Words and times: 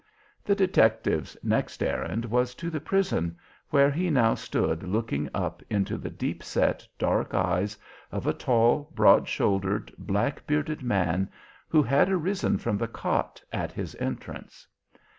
The 0.43 0.55
detective's 0.55 1.37
next 1.43 1.83
errand 1.83 2.25
was 2.25 2.55
to 2.55 2.71
the 2.71 2.79
prison, 2.79 3.37
where 3.69 3.91
he 3.91 4.09
now 4.09 4.33
stood 4.33 4.81
looking 4.81 5.29
up 5.31 5.61
into 5.69 5.95
the 5.95 6.09
deep 6.09 6.41
set, 6.41 6.87
dark 6.97 7.35
eyes 7.35 7.77
of 8.11 8.25
a 8.25 8.33
tall, 8.33 8.89
broad 8.95 9.27
shouldered, 9.27 9.93
black 9.99 10.47
bearded 10.47 10.81
man, 10.81 11.29
who 11.67 11.83
had 11.83 12.09
arisen 12.09 12.57
from 12.57 12.79
the 12.79 12.87
cot 12.87 13.43
at 13.53 13.71
his 13.73 13.93
entrance. 13.99 14.65